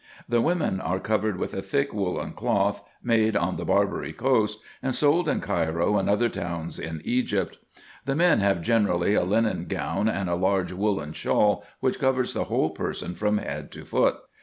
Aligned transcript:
The 0.27 0.41
women 0.41 0.79
are 0.81 0.99
covered 0.99 1.37
with 1.37 1.53
a 1.53 1.61
thick 1.61 1.93
woollen 1.93 2.31
cloth 2.33 2.81
made 3.03 3.35
on 3.37 3.57
the 3.57 3.65
Barbary 3.65 4.13
coast, 4.13 4.59
and 4.81 4.95
sold 4.95 5.29
in 5.29 5.41
Cairo 5.41 5.95
and 5.99 6.09
other 6.09 6.27
towns 6.27 6.79
in 6.79 7.01
Egypt. 7.03 7.59
The 8.05 8.15
men 8.15 8.39
have 8.39 8.63
generally 8.63 9.13
a 9.13 9.23
linen 9.23 9.65
gown 9.65 10.09
and 10.09 10.27
a 10.27 10.33
large 10.33 10.71
woollen 10.71 11.13
shawl, 11.13 11.63
which 11.81 11.99
covers 11.99 12.33
the 12.33 12.45
whole 12.45 12.71
person 12.71 13.13
from 13.13 13.37
head 13.37 13.71
to 13.73 13.85
foot. 13.85 14.17